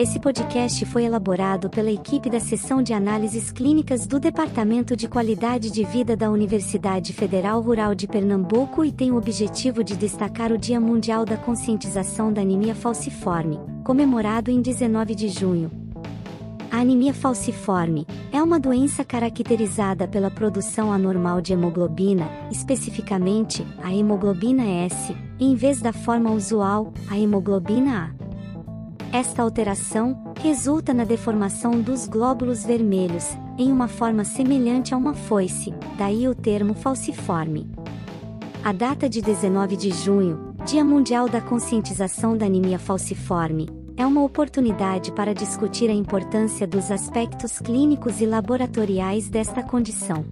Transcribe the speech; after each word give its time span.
Esse 0.00 0.18
podcast 0.18 0.86
foi 0.86 1.04
elaborado 1.04 1.68
pela 1.68 1.90
equipe 1.90 2.30
da 2.30 2.40
Seção 2.40 2.82
de 2.82 2.94
Análises 2.94 3.52
Clínicas 3.52 4.06
do 4.06 4.18
Departamento 4.18 4.96
de 4.96 5.06
Qualidade 5.06 5.70
de 5.70 5.84
Vida 5.84 6.16
da 6.16 6.30
Universidade 6.30 7.12
Federal 7.12 7.60
Rural 7.60 7.94
de 7.94 8.06
Pernambuco 8.06 8.82
e 8.82 8.90
tem 8.90 9.12
o 9.12 9.18
objetivo 9.18 9.84
de 9.84 9.94
destacar 9.94 10.52
o 10.52 10.56
Dia 10.56 10.80
Mundial 10.80 11.26
da 11.26 11.36
Conscientização 11.36 12.32
da 12.32 12.40
Anemia 12.40 12.74
Falciforme, 12.74 13.60
comemorado 13.84 14.50
em 14.50 14.62
19 14.62 15.14
de 15.14 15.28
junho. 15.28 15.70
A 16.70 16.78
anemia 16.78 17.12
falciforme 17.12 18.06
é 18.32 18.42
uma 18.42 18.58
doença 18.58 19.04
caracterizada 19.04 20.08
pela 20.08 20.30
produção 20.30 20.90
anormal 20.90 21.42
de 21.42 21.52
hemoglobina, 21.52 22.26
especificamente 22.50 23.66
a 23.82 23.94
hemoglobina 23.94 24.64
S, 24.64 25.14
em 25.38 25.54
vez 25.54 25.82
da 25.82 25.92
forma 25.92 26.30
usual, 26.30 26.90
a 27.10 27.18
hemoglobina 27.18 28.14
A. 28.16 28.19
Esta 29.12 29.42
alteração 29.42 30.32
resulta 30.40 30.94
na 30.94 31.02
deformação 31.02 31.80
dos 31.80 32.06
glóbulos 32.06 32.64
vermelhos, 32.64 33.26
em 33.58 33.72
uma 33.72 33.88
forma 33.88 34.22
semelhante 34.22 34.94
a 34.94 34.96
uma 34.96 35.14
foice, 35.14 35.74
daí 35.98 36.28
o 36.28 36.34
termo 36.34 36.74
falciforme. 36.74 37.68
A 38.62 38.72
data 38.72 39.08
de 39.08 39.20
19 39.20 39.76
de 39.76 39.90
junho, 39.90 40.54
Dia 40.64 40.84
Mundial 40.84 41.28
da 41.28 41.40
Conscientização 41.40 42.36
da 42.36 42.46
Anemia 42.46 42.78
Falciforme, 42.78 43.68
é 43.96 44.06
uma 44.06 44.22
oportunidade 44.22 45.10
para 45.10 45.34
discutir 45.34 45.90
a 45.90 45.94
importância 45.94 46.64
dos 46.64 46.88
aspectos 46.92 47.58
clínicos 47.58 48.20
e 48.20 48.26
laboratoriais 48.26 49.28
desta 49.28 49.60
condição. 49.60 50.24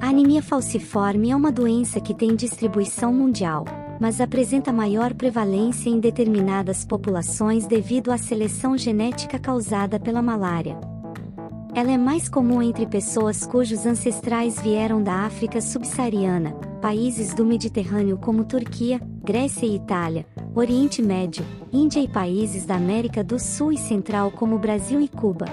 A 0.00 0.08
anemia 0.08 0.42
falciforme 0.42 1.30
é 1.30 1.36
uma 1.36 1.52
doença 1.52 2.00
que 2.00 2.14
tem 2.14 2.34
distribuição 2.34 3.12
mundial 3.12 3.64
mas 4.00 4.20
apresenta 4.20 4.72
maior 4.72 5.14
prevalência 5.14 5.88
em 5.88 6.00
determinadas 6.00 6.84
populações 6.84 7.66
devido 7.66 8.10
à 8.10 8.18
seleção 8.18 8.76
genética 8.76 9.38
causada 9.38 9.98
pela 9.98 10.22
malária. 10.22 10.78
Ela 11.74 11.90
é 11.90 11.98
mais 11.98 12.28
comum 12.28 12.62
entre 12.62 12.86
pessoas 12.86 13.44
cujos 13.44 13.84
ancestrais 13.84 14.60
vieram 14.60 15.02
da 15.02 15.26
África 15.26 15.60
subsaariana, 15.60 16.52
países 16.80 17.34
do 17.34 17.44
Mediterrâneo 17.44 18.16
como 18.16 18.44
Turquia, 18.44 19.00
Grécia 19.24 19.66
e 19.66 19.74
Itália, 19.74 20.24
Oriente 20.54 21.02
Médio, 21.02 21.44
Índia 21.72 21.98
e 21.98 22.06
países 22.06 22.64
da 22.64 22.76
América 22.76 23.24
do 23.24 23.40
Sul 23.40 23.72
e 23.72 23.76
Central 23.76 24.30
como 24.30 24.56
Brasil 24.56 25.00
e 25.00 25.08
Cuba. 25.08 25.46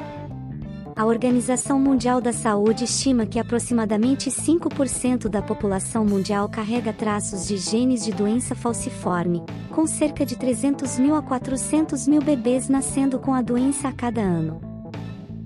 A 0.95 1.06
Organização 1.06 1.80
Mundial 1.80 2.20
da 2.20 2.34
Saúde 2.34 2.84
estima 2.84 3.25
que 3.25 3.39
aproximadamente 3.39 4.30
5% 4.30 5.30
da 5.30 5.42
população 5.42 6.06
mundial 6.06 6.50
carrega 6.50 6.92
traços 6.92 7.47
de 7.47 7.58
genes 7.58 8.03
de 8.03 8.11
doença 8.11 8.53
falciforme, 8.53 9.42
com 9.69 9.88
cerca 9.88 10.25
de 10.25 10.36
300 10.36 11.00
mil 11.00 11.16
a 11.16 11.22
400 11.22 12.08
mil 12.08 12.22
bebês 12.22 12.67
nascendo 12.67 13.19
com 13.19 13.34
a 13.34 13.42
doença 13.42 13.88
a 13.88 13.92
cada 13.92 14.22
ano. 14.22 14.59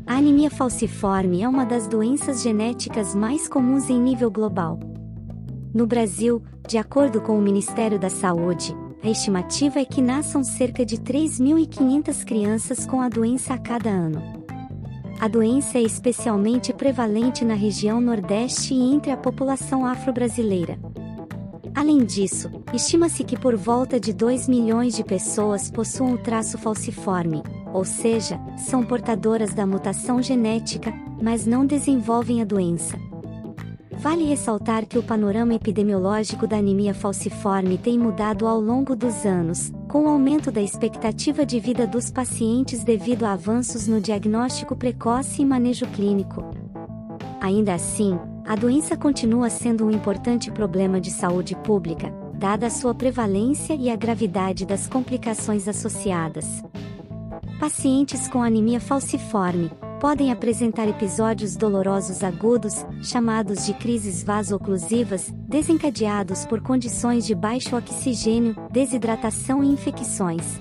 A 0.07 0.17
anemia 0.17 0.49
falciforme 0.49 1.41
é 1.41 1.47
uma 1.47 1.65
das 1.65 1.87
doenças 1.87 2.41
genéticas 2.41 3.15
mais 3.15 3.47
comuns 3.47 3.89
em 3.89 3.99
nível 3.99 4.31
global. 4.31 4.79
No 5.73 5.85
Brasil, 5.85 6.43
de 6.67 6.77
acordo 6.77 7.21
com 7.21 7.37
o 7.37 7.41
Ministério 7.41 7.99
da 7.99 8.09
Saúde, 8.09 8.75
a 9.03 9.09
estimativa 9.09 9.79
é 9.79 9.85
que 9.85 10.01
nasçam 10.01 10.43
cerca 10.43 10.85
de 10.85 10.97
3.500 10.97 12.23
crianças 12.25 12.85
com 12.85 13.01
a 13.01 13.09
doença 13.09 13.53
a 13.53 13.57
cada 13.57 13.89
ano. 13.89 14.34
A 15.19 15.27
doença 15.27 15.77
é 15.77 15.81
especialmente 15.81 16.73
prevalente 16.73 17.45
na 17.45 17.53
região 17.53 18.01
Nordeste 18.01 18.73
e 18.73 18.93
entre 18.93 19.11
a 19.11 19.17
população 19.17 19.85
afro-brasileira. 19.85 20.77
Além 21.73 22.05
disso, 22.05 22.51
estima-se 22.73 23.23
que 23.23 23.37
por 23.37 23.55
volta 23.55 23.99
de 23.99 24.13
2 24.13 24.47
milhões 24.47 24.95
de 24.95 25.03
pessoas 25.03 25.71
possuam 25.71 26.13
o 26.13 26.17
traço 26.17 26.57
falciforme, 26.57 27.41
ou 27.73 27.83
seja, 27.85 28.39
são 28.57 28.83
portadoras 28.83 29.53
da 29.53 29.65
mutação 29.65 30.21
genética, 30.21 30.93
mas 31.21 31.45
não 31.45 31.65
desenvolvem 31.65 32.41
a 32.41 32.45
doença. 32.45 32.97
Vale 33.97 34.25
ressaltar 34.25 34.85
que 34.85 34.97
o 34.97 35.03
panorama 35.03 35.53
epidemiológico 35.53 36.45
da 36.45 36.57
anemia 36.57 36.93
falciforme 36.93 37.77
tem 37.77 37.97
mudado 37.97 38.47
ao 38.47 38.59
longo 38.59 38.95
dos 38.95 39.25
anos, 39.25 39.71
com 39.87 40.05
o 40.05 40.07
aumento 40.07 40.51
da 40.51 40.61
expectativa 40.61 41.45
de 41.45 41.59
vida 41.59 41.85
dos 41.85 42.11
pacientes 42.11 42.83
devido 42.83 43.23
a 43.23 43.33
avanços 43.33 43.87
no 43.87 44.01
diagnóstico 44.01 44.75
precoce 44.75 45.41
e 45.41 45.45
manejo 45.45 45.85
clínico. 45.87 46.43
Ainda 47.41 47.73
assim, 47.73 48.17
a 48.45 48.55
doença 48.55 48.97
continua 48.97 49.49
sendo 49.49 49.85
um 49.85 49.91
importante 49.91 50.51
problema 50.51 50.99
de 50.99 51.11
saúde 51.11 51.55
pública, 51.55 52.11
dada 52.33 52.67
a 52.67 52.69
sua 52.69 52.93
prevalência 52.93 53.73
e 53.73 53.89
a 53.89 53.95
gravidade 53.95 54.65
das 54.65 54.87
complicações 54.87 55.67
associadas. 55.67 56.63
Pacientes 57.59 58.27
com 58.27 58.43
anemia 58.43 58.79
falciforme, 58.79 59.71
podem 59.99 60.31
apresentar 60.31 60.87
episódios 60.87 61.55
dolorosos 61.55 62.23
agudos, 62.23 62.85
chamados 63.01 63.65
de 63.65 63.73
crises 63.73 64.23
vaso-oclusivas, 64.23 65.31
desencadeados 65.47 66.45
por 66.45 66.61
condições 66.61 67.25
de 67.25 67.33
baixo 67.33 67.75
oxigênio, 67.75 68.55
desidratação 68.71 69.63
e 69.63 69.67
infecções. 69.67 70.59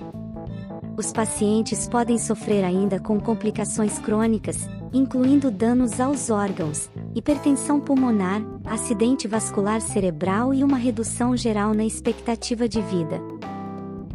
Os 0.97 1.11
pacientes 1.11 1.87
podem 1.89 2.17
sofrer 2.17 2.63
ainda 2.63 2.99
com 2.99 3.19
complicações 3.19 3.99
crônicas, 3.99 4.69
incluindo 4.93 5.51
danos 5.51 5.99
aos 5.99 6.29
órgãos, 6.29 6.89
hipertensão 7.13 7.81
pulmonar, 7.81 8.41
acidente 8.63 9.27
vascular 9.27 9.81
cerebral 9.81 10.53
e 10.53 10.63
uma 10.63 10.77
redução 10.77 11.35
geral 11.35 11.73
na 11.73 11.83
expectativa 11.83 12.69
de 12.69 12.81
vida. 12.81 13.21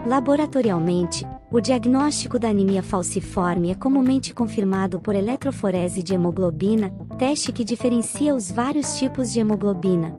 Laboratorialmente, 0.06 1.26
o 1.52 1.60
diagnóstico 1.60 2.38
da 2.38 2.48
anemia 2.48 2.82
falciforme 2.82 3.70
é 3.70 3.74
comumente 3.74 4.32
confirmado 4.32 4.98
por 4.98 5.14
eletroforese 5.14 6.02
de 6.02 6.14
hemoglobina, 6.14 6.90
teste 7.18 7.52
que 7.52 7.62
diferencia 7.62 8.34
os 8.34 8.50
vários 8.50 8.98
tipos 8.98 9.30
de 9.30 9.40
hemoglobina. 9.40 10.14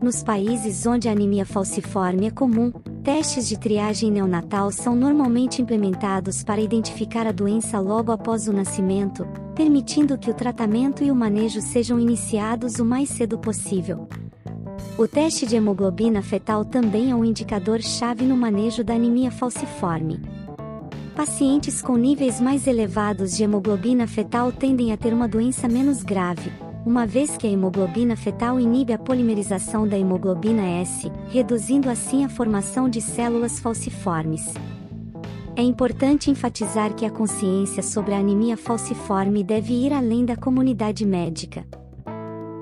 Nos 0.00 0.22
países 0.22 0.84
onde 0.84 1.08
a 1.08 1.12
anemia 1.12 1.46
falciforme 1.46 2.26
é 2.26 2.30
comum, 2.30 2.70
testes 3.02 3.48
de 3.48 3.58
triagem 3.58 4.10
neonatal 4.10 4.70
são 4.70 4.94
normalmente 4.94 5.62
implementados 5.62 6.44
para 6.44 6.60
identificar 6.60 7.26
a 7.26 7.32
doença 7.32 7.80
logo 7.80 8.12
após 8.12 8.46
o 8.46 8.52
nascimento, 8.52 9.26
permitindo 9.54 10.18
que 10.18 10.30
o 10.30 10.34
tratamento 10.34 11.02
e 11.02 11.10
o 11.10 11.14
manejo 11.14 11.62
sejam 11.62 11.98
iniciados 11.98 12.78
o 12.78 12.84
mais 12.84 13.08
cedo 13.08 13.38
possível. 13.38 14.06
O 14.98 15.08
teste 15.08 15.46
de 15.46 15.56
hemoglobina 15.56 16.20
fetal 16.20 16.66
também 16.66 17.10
é 17.10 17.14
um 17.14 17.24
indicador-chave 17.24 18.26
no 18.26 18.36
manejo 18.36 18.84
da 18.84 18.92
anemia 18.92 19.30
falciforme. 19.30 20.20
Pacientes 21.16 21.80
com 21.80 21.96
níveis 21.96 22.38
mais 22.38 22.66
elevados 22.66 23.34
de 23.34 23.42
hemoglobina 23.42 24.06
fetal 24.06 24.52
tendem 24.52 24.92
a 24.92 24.96
ter 24.98 25.14
uma 25.14 25.26
doença 25.26 25.66
menos 25.66 26.02
grave, 26.02 26.52
uma 26.84 27.06
vez 27.06 27.38
que 27.38 27.46
a 27.46 27.50
hemoglobina 27.50 28.16
fetal 28.16 28.60
inibe 28.60 28.92
a 28.92 28.98
polimerização 28.98 29.88
da 29.88 29.98
hemoglobina 29.98 30.62
S, 30.82 31.10
reduzindo 31.30 31.88
assim 31.88 32.22
a 32.26 32.28
formação 32.28 32.86
de 32.86 33.00
células 33.00 33.58
falciformes. 33.58 34.44
É 35.56 35.62
importante 35.62 36.30
enfatizar 36.30 36.94
que 36.94 37.06
a 37.06 37.10
consciência 37.10 37.82
sobre 37.82 38.12
a 38.12 38.18
anemia 38.18 38.58
falciforme 38.58 39.42
deve 39.42 39.72
ir 39.72 39.92
além 39.94 40.26
da 40.26 40.36
comunidade 40.36 41.06
médica 41.06 41.64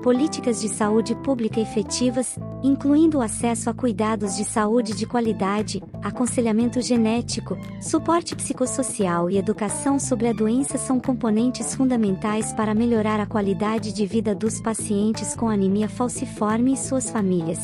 políticas 0.01 0.59
de 0.59 0.67
saúde 0.67 1.15
pública 1.15 1.59
efetivas, 1.59 2.37
incluindo 2.63 3.19
o 3.19 3.21
acesso 3.21 3.69
a 3.69 3.73
cuidados 3.73 4.35
de 4.35 4.43
saúde 4.43 4.93
de 4.93 5.05
qualidade, 5.05 5.81
aconselhamento 6.03 6.81
genético, 6.81 7.57
suporte 7.79 8.35
psicossocial 8.35 9.29
e 9.29 9.37
educação 9.37 9.99
sobre 9.99 10.27
a 10.27 10.33
doença 10.33 10.77
são 10.77 10.99
componentes 10.99 11.75
fundamentais 11.75 12.51
para 12.53 12.73
melhorar 12.73 13.19
a 13.19 13.25
qualidade 13.25 13.93
de 13.93 14.05
vida 14.05 14.33
dos 14.33 14.59
pacientes 14.59 15.35
com 15.35 15.49
anemia 15.49 15.87
falciforme 15.87 16.73
e 16.73 16.77
suas 16.77 17.09
famílias. 17.09 17.59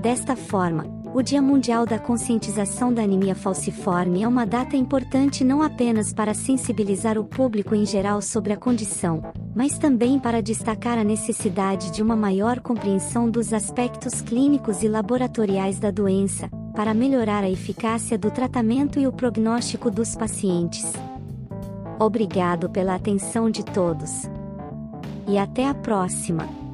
Desta 0.00 0.36
forma, 0.36 0.97
o 1.14 1.22
Dia 1.22 1.40
Mundial 1.40 1.86
da 1.86 1.98
Conscientização 1.98 2.92
da 2.92 3.02
Anemia 3.02 3.34
Falciforme 3.34 4.22
é 4.22 4.28
uma 4.28 4.44
data 4.44 4.76
importante 4.76 5.42
não 5.42 5.62
apenas 5.62 6.12
para 6.12 6.34
sensibilizar 6.34 7.18
o 7.18 7.24
público 7.24 7.74
em 7.74 7.86
geral 7.86 8.20
sobre 8.20 8.52
a 8.52 8.56
condição, 8.56 9.22
mas 9.54 9.78
também 9.78 10.18
para 10.18 10.42
destacar 10.42 10.98
a 10.98 11.04
necessidade 11.04 11.90
de 11.90 12.02
uma 12.02 12.14
maior 12.14 12.60
compreensão 12.60 13.28
dos 13.30 13.52
aspectos 13.52 14.20
clínicos 14.20 14.82
e 14.82 14.88
laboratoriais 14.88 15.78
da 15.78 15.90
doença, 15.90 16.48
para 16.74 16.94
melhorar 16.94 17.42
a 17.42 17.50
eficácia 17.50 18.18
do 18.18 18.30
tratamento 18.30 19.00
e 19.00 19.06
o 19.06 19.12
prognóstico 19.12 19.90
dos 19.90 20.14
pacientes. 20.14 20.92
Obrigado 21.98 22.68
pela 22.68 22.94
atenção 22.94 23.50
de 23.50 23.64
todos. 23.64 24.28
E 25.26 25.36
até 25.36 25.66
a 25.66 25.74
próxima! 25.74 26.67